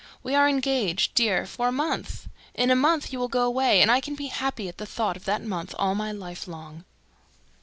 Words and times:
We 0.23 0.33
are 0.33 0.49
engaged, 0.49 1.13
dear, 1.13 1.45
for 1.45 1.67
a 1.67 1.71
month! 1.71 2.27
In 2.55 2.71
a 2.71 2.75
month, 2.75 3.13
you 3.13 3.19
will 3.19 3.27
go 3.27 3.43
away, 3.43 3.83
and 3.83 3.91
I 3.91 4.01
can 4.01 4.15
be 4.15 4.29
happy 4.33 4.67
at 4.67 4.79
the 4.79 4.85
thought 4.87 5.15
of 5.15 5.25
that 5.25 5.43
month 5.45 5.75
all 5.77 5.93
my 5.93 6.11
life 6.11 6.47
long!" 6.47 6.85